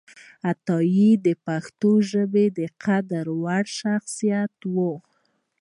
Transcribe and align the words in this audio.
عطایي 0.49 1.09
د 1.25 1.27
پښتو 1.45 1.91
ژبې 2.11 2.45
د 2.57 2.59
قدر 2.83 3.25
وړ 3.43 3.63
شخصیت 3.79 4.55
و 4.73 4.75